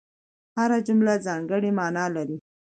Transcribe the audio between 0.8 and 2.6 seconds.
جمله ځانګړې مانا لري.